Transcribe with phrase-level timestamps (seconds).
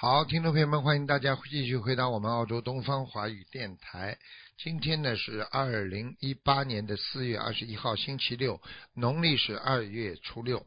[0.00, 4.18] 好，听众朋友们，欢迎大家继续回到我们澳洲东方华语电台。
[4.56, 8.62] 今天呢是二零一八年的四月二十一号，星期六，
[8.94, 10.66] 农历是二月初六。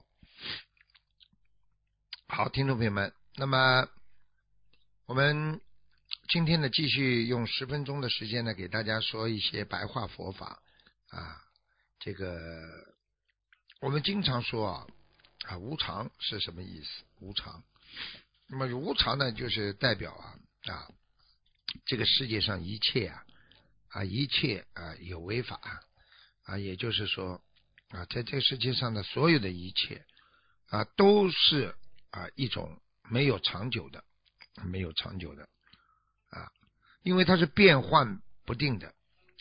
[2.28, 3.88] 好，听众朋友们，那么
[5.08, 5.60] 我们
[6.30, 10.62] 今天呢继续用十分钟的时间呢，给大家说一些白话佛法
[11.10, 11.42] 啊。
[12.00, 12.86] 这个
[13.82, 14.88] 我们经常说啊
[15.48, 17.04] 啊，无常是什么意思？
[17.20, 17.64] 无常。
[18.56, 20.38] 那么无常呢，就是代表啊
[20.72, 20.88] 啊，
[21.88, 23.24] 这个世界上一切啊
[23.90, 25.60] 啊一切啊有为法
[26.44, 27.42] 啊，也就是说
[27.90, 30.06] 啊，在这个世界上的所有的一切
[30.70, 31.74] 啊，都是
[32.12, 32.80] 啊一种
[33.10, 34.04] 没有长久的，
[34.64, 35.50] 没有长久的
[36.30, 36.52] 啊，
[37.02, 38.94] 因为它是变幻不定的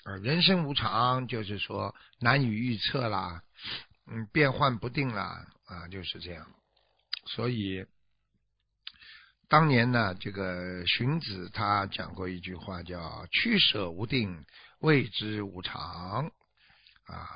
[0.04, 0.16] 啊。
[0.22, 3.42] 人生无常，就是说难以预测啦，
[4.06, 6.50] 嗯，变幻不定啦啊，就是这样，
[7.26, 7.84] 所以。
[9.52, 14.46] 当年呢，这个荀子他讲过一句话，叫“取舍无定，
[14.78, 16.32] 谓之无常”。
[17.04, 17.28] 啊，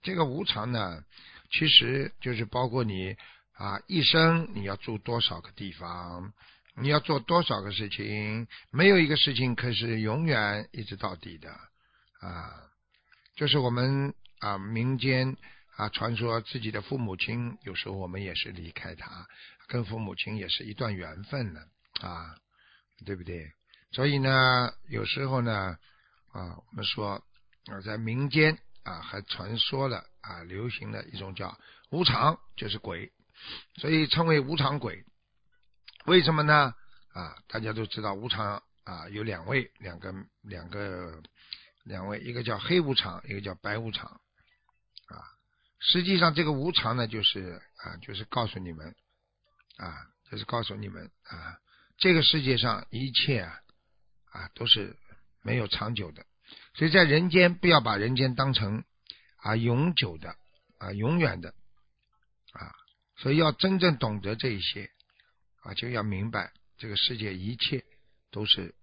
[0.00, 1.02] 这个无常呢，
[1.50, 3.16] 其实就是包括你
[3.54, 6.32] 啊一生你要住多少个地方，
[6.76, 11.50] 你要做多少个事情，没有一个事情可是永远一直到底的
[12.20, 12.54] 啊。
[13.34, 15.36] 就是我们啊民间
[15.74, 19.26] 啊传说自己的父母亲，有时候我们也是离开他。
[19.66, 21.60] 跟父母亲也是一段缘分呢，
[22.04, 22.36] 啊，
[23.06, 23.50] 对不对？
[23.92, 25.78] 所以呢，有时候呢，
[26.32, 27.24] 啊，我们说
[27.66, 31.58] 啊，在民间啊，还传说了啊，流行的一种叫
[31.90, 33.10] 无常，就是鬼，
[33.76, 35.02] 所以称为无常鬼。
[36.04, 36.74] 为什么呢？
[37.14, 41.22] 啊，大家都知道无常啊，有两位，两个，两个，
[41.84, 44.10] 两位，一个叫黑无常，一个叫白无常，
[45.06, 45.24] 啊，
[45.78, 48.94] 实际上这个无常呢，就是啊，就是告诉你们。
[49.76, 51.58] 啊，就是告诉你们啊，
[51.96, 53.60] 这个世界上一切啊
[54.30, 54.96] 啊都是
[55.42, 56.26] 没有长久的，
[56.74, 58.84] 所以在人间不要把人间当成
[59.36, 60.36] 啊永久的
[60.78, 61.54] 啊永远的
[62.52, 62.74] 啊，
[63.16, 64.90] 所以要真正懂得这一些
[65.62, 67.84] 啊，就要明白这个世界一切
[68.30, 68.74] 都是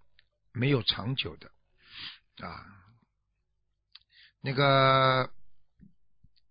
[0.51, 1.51] 没有长久的
[2.45, 2.65] 啊。
[4.41, 5.31] 那个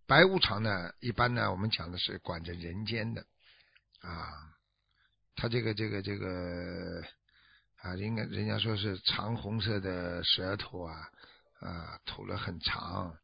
[0.07, 3.27] 白无常呢，一般呢我们讲的是管着人间的。
[4.03, 4.50] 啊，
[5.37, 7.03] 他这个这个这个
[7.83, 11.09] 啊，应该人家说是长红色的舌头啊，
[11.61, 13.17] 啊，吐了很长，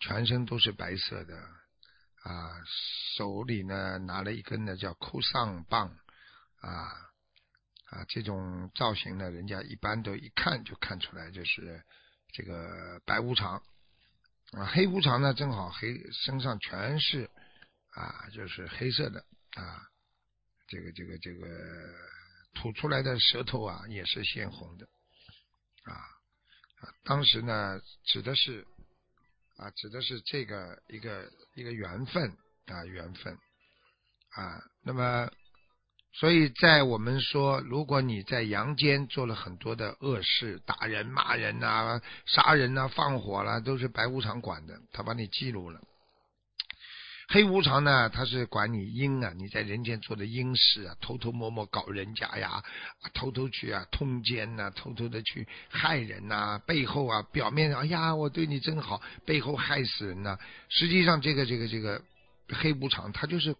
[0.00, 1.36] 全身都是白色的，
[2.22, 2.56] 啊，
[3.16, 5.94] 手里呢拿了一根呢叫哭丧棒，
[6.60, 6.70] 啊
[7.90, 11.82] 啊，这种造型呢，人家一般都一看就看出来就是
[12.32, 13.62] 这个白无常，
[14.52, 17.28] 啊，黑无常呢正好黑身上全是
[17.92, 19.20] 啊，就是黑色的
[19.54, 19.82] 啊。
[20.68, 21.46] 这个这个这个
[22.54, 24.86] 吐出来的舌头啊，也是鲜红的，
[25.84, 28.66] 啊啊，当时呢指的是
[29.56, 32.30] 啊指的是这个一个一个缘分
[32.66, 33.34] 啊缘分
[34.36, 35.30] 啊，那么
[36.14, 45.80] 所以在我们说，如果你在阳间做了很多的恶事，打人、骂人呐、杀人呐、放火啦，都是白无常管的，他把你记录了。
[47.30, 52.64] 黑无常呢，他是管你阴啊，你在人间做的阴事啊，偷偷摸摸搞人家呀，
[53.12, 60.38] 偷偷去啊通奸呐，偷偷的去害人呐，背后啊表面上哎呀我对你真好，背后害死人呐。
[60.70, 62.02] 实际上这个这个这个
[62.48, 63.54] 黑无常他就是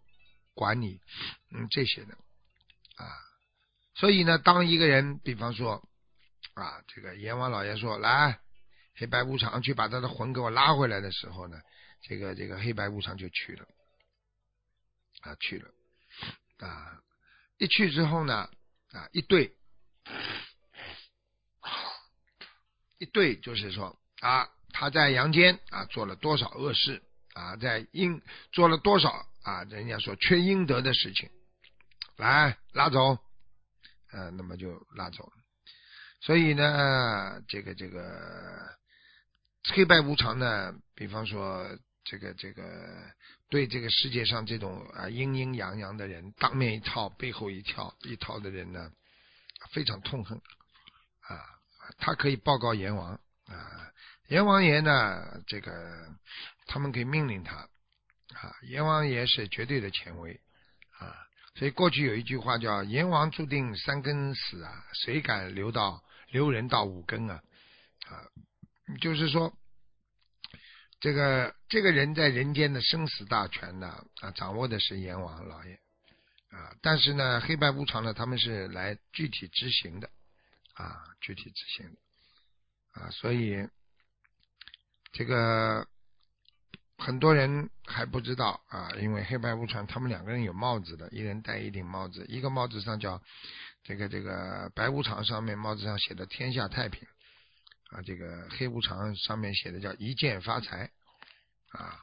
[0.54, 0.98] 管你
[1.52, 2.14] 嗯这些的
[2.96, 3.04] 啊。
[3.96, 5.86] 所以呢，当一个人比方说
[6.54, 8.38] 啊，这个阎王老爷说来
[8.96, 11.60] 黑白无常去把他的魂给我拉回来的时候呢。
[12.00, 13.66] 这个这个黑白无常就去了，
[15.20, 15.68] 啊去了，
[16.58, 17.02] 啊
[17.58, 18.48] 一去之后呢，
[18.92, 19.54] 啊一对，
[22.98, 27.02] 一对就是说啊他在阳间啊做了多少恶事
[27.34, 28.22] 啊在阴
[28.52, 31.28] 做了多少啊人家说缺阴德的事情，
[32.16, 33.18] 来拉走，
[34.12, 35.32] 呃那么就拉走了，
[36.20, 38.78] 所以呢这个这个
[39.64, 41.78] 黑白无常呢，比方说。
[42.10, 42.64] 这个这个
[43.50, 48.90] 对这个世界上这种啊阴阴阳阳的人，当面一套背后一套一套的人呢，
[49.72, 50.38] 非常痛恨
[51.20, 51.36] 啊，
[51.98, 53.12] 他可以报告阎王
[53.46, 53.92] 啊，
[54.28, 56.08] 阎王爷呢，这个
[56.66, 60.40] 他们可以命令他啊，阎王爷是绝对的权威
[60.98, 61.14] 啊，
[61.56, 67.42] 所以过去有一句话叫“阎王注定三更死啊，谁敢留到留人到五更啊”，
[68.08, 68.24] 啊，
[69.02, 69.57] 就是说。
[71.00, 75.74] 这个这个人在人间的生死大权呢，啊，掌握的是阎王老爷，
[76.50, 80.10] 啊，但是呢，黑白无常呢，他们是来具体执行的，
[80.74, 83.68] 啊，具体执行的，啊，所以
[85.12, 85.86] 这个
[86.96, 93.22] 很多人还不知道啊，因为黑白无常他们两个人有帽子的，一人戴一顶帽子，一个帽子上叫
[93.84, 97.06] 这个这个白无常，上面帽子上写的天下太平。
[97.90, 100.90] 啊，这个黑无常上面写的叫一键发财，
[101.70, 101.98] 啊，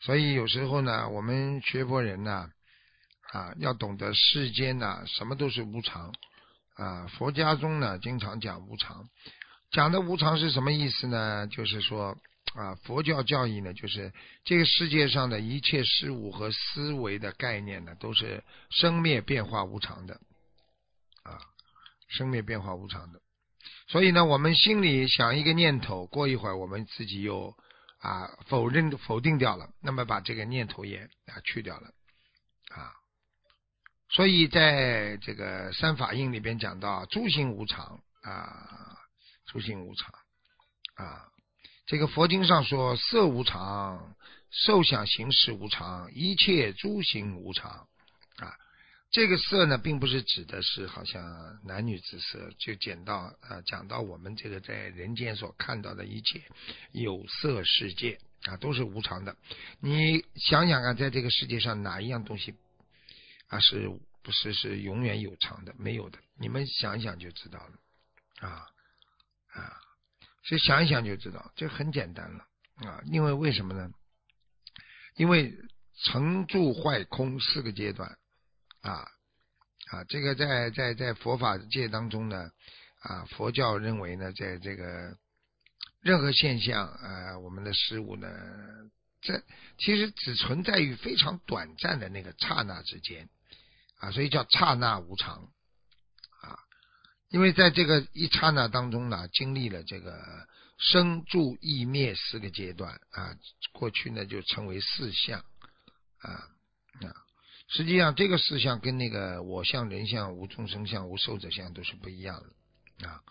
[0.00, 2.50] 所以有时候呢，我们学佛人呢，
[3.32, 6.14] 啊，要懂得世间呢，什么都是无常，
[6.76, 9.08] 啊，佛家中呢，经常讲无常，
[9.72, 11.48] 讲的无常是什么意思呢？
[11.48, 12.16] 就是说，
[12.54, 14.12] 啊，佛教教义呢，就是
[14.44, 20.20] 这个世界上的一切事物和思维的概念呢，都是生灭变化无常的，
[21.24, 21.40] 啊，
[22.06, 23.20] 生灭变化无常的。
[23.88, 27.54] 所以呢，我们心里想一个念头，过一会儿我们自己又
[28.00, 31.88] 啊否认否定掉了，那么把这个念头也啊去掉了
[32.70, 32.92] 啊。
[34.10, 38.98] 所以在这个三法印里边讲到诸行无常啊，
[39.46, 40.12] 诸行无常
[40.96, 41.28] 啊。
[41.86, 44.14] 这个佛经上说色无常，
[44.50, 47.88] 受想行识无常，一切诸行无常。
[49.12, 56.42] 这个色呢，并不是指的是好像男女之色，就讲到啊，讲到我们这个在人间所看到的一切
[56.92, 59.36] 有色世界啊，都是无常的。
[59.80, 62.54] 你想想啊，在这个世界上哪一样东西
[63.48, 63.86] 啊是
[64.22, 65.74] 不是是永远有常的？
[65.76, 66.18] 没有的。
[66.38, 68.64] 你们想一想就知道了啊
[69.52, 69.76] 啊，
[70.44, 73.02] 所以想一想就知道，这很简单了啊。
[73.04, 73.90] 因为为什么呢？
[75.16, 75.52] 因为
[76.02, 78.16] 成住坏空四个阶段。
[78.82, 79.08] 啊
[79.90, 82.50] 啊，这个在在在佛法界当中呢，
[83.00, 85.16] 啊，佛教认为呢，在这个
[86.00, 88.28] 任何现象啊，我们的事物呢，
[89.20, 89.42] 这
[89.78, 93.28] 其实只存在于非常短暂的那个刹那之间
[93.98, 95.48] 啊，所以叫刹那无常
[96.40, 96.58] 啊，
[97.28, 103.36] 因为在这个一刹那当中呢，经历了这个生住异灭四个阶段啊，
[103.72, 105.38] 过去呢就称为四相
[106.18, 106.30] 啊
[107.00, 107.14] 啊。
[107.74, 113.22] 实际上，这个事项跟那个我相、人相、无众生相、无寿者相都是不一样的啊。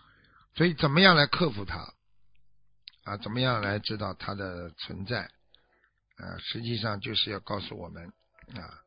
[0.56, 1.94] 所以，怎么样来克服它
[3.04, 3.16] 啊？
[3.18, 5.30] 怎么样来知道它的存在
[6.16, 6.38] 啊？
[6.38, 8.12] 实际上就是要告诉我们
[8.54, 8.82] 啊，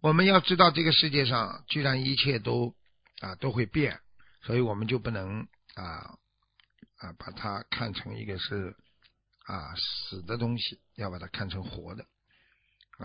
[0.00, 2.74] 我们要知道这个世界上居然一切都
[3.20, 4.00] 啊都会变，
[4.42, 6.18] 所以我们就不能啊
[6.96, 8.74] 啊把它看成一个是
[9.46, 12.04] 啊死的东西，要把它看成活的。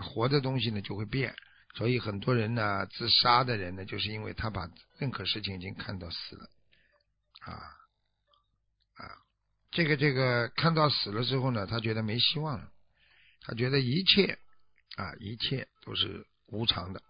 [0.02, 1.34] 活的东西呢就会变，
[1.74, 4.68] 所以很多人呢自杀的人呢，就是因为他把
[4.98, 6.50] 任何事情已经看到死了，
[7.42, 7.52] 啊
[8.96, 9.10] 啊，
[9.70, 12.68] 这个这个看到死了之后呢，他觉得没希望了，
[13.42, 14.38] 他觉得一切
[14.96, 17.00] 啊一切都是无常的，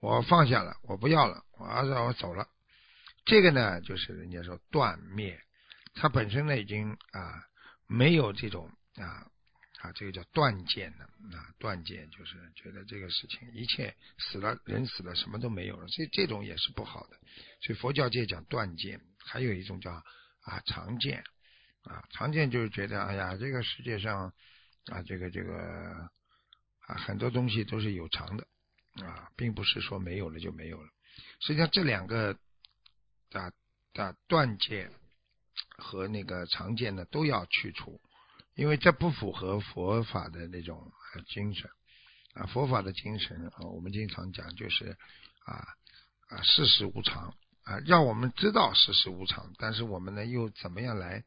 [0.00, 2.48] 我放下了，我不要了，我儿子我走了，
[3.26, 5.38] 这个呢就是人家说断灭，
[5.94, 7.44] 他本身呢已经啊
[7.86, 9.26] 没有这种啊。
[9.92, 11.04] 这个叫断见的
[11.36, 17.18] 啊，断见就是觉得这个事情一切死了，人死了，什么都没有了，所以这种也是不好的。
[17.60, 21.24] 所以佛教界讲断见，还有一种叫啊常见
[21.82, 24.32] 啊，常见就是觉得哎呀，这个世界上
[24.86, 26.10] 啊，这个这个
[26.86, 28.46] 啊很多东西都是有常的
[29.04, 30.88] 啊，并不是说没有了就没有了。
[31.40, 32.38] 实际上这两个
[33.32, 33.52] 啊
[33.94, 34.92] 啊断见
[35.76, 38.00] 和那个常见呢都要去除。
[38.56, 40.90] 因为这不符合佛法的那种
[41.28, 41.70] 精神
[42.32, 44.96] 啊，佛法的精神啊，我们经常讲就是
[45.44, 45.62] 啊
[46.28, 47.34] 啊世事无常
[47.64, 51.22] 啊，让我们知道世事无常，但是我们呢又怎么样来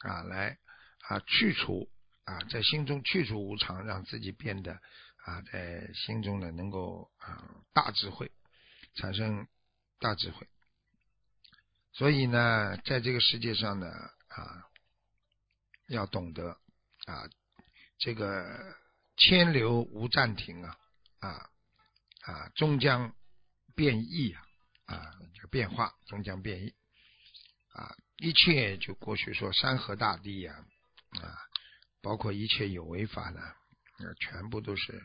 [0.00, 0.58] 啊来
[1.06, 1.90] 啊去除
[2.24, 7.44] 啊在心中去除无常，让自己变得啊在心中呢能够啊
[7.74, 8.32] 大智慧
[8.94, 9.46] 产生
[9.98, 10.48] 大智慧，
[11.92, 13.86] 所以呢在这个世界上呢
[14.28, 14.64] 啊
[15.86, 16.56] 要懂得。
[17.10, 17.28] 啊，
[17.98, 18.76] 这个
[19.16, 20.76] 千流无暂停啊，
[21.18, 21.50] 啊
[22.22, 23.12] 啊，终将
[23.74, 24.46] 变异啊，
[24.86, 25.12] 啊，
[25.42, 26.72] 就变化，终将变异
[27.72, 30.54] 啊，一切就过去说山河大地呀，
[31.20, 31.34] 啊
[32.00, 33.40] 包括一切有为法呢，
[34.20, 35.04] 全部都是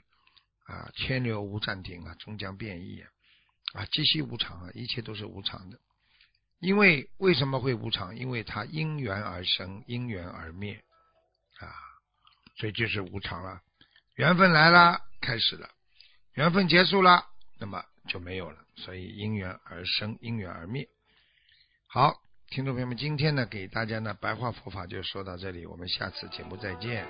[0.67, 3.09] 啊，千流无暂停啊，终将变异啊，
[3.73, 5.79] 啊，极息无常啊，一切都是无常的。
[6.59, 8.15] 因为为什么会无常？
[8.15, 10.83] 因为它因缘而生，因缘而灭
[11.59, 11.67] 啊，
[12.57, 13.61] 所以就是无常了。
[14.15, 15.67] 缘分来了，开始了；
[16.33, 17.25] 缘分结束了，
[17.59, 18.57] 那么就没有了。
[18.75, 20.87] 所以因缘而生，因缘而灭。
[21.87, 22.21] 好。
[22.47, 27.07] 听众朋友们，今天呢，给大家呢白话佛法就说到这里，我们下次节目再见。